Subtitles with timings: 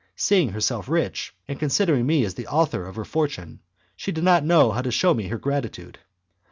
[0.15, 3.59] Seeing herself rich, and considering me as the author of her fortune,
[3.95, 5.99] she did not know how to shew me her gratitude.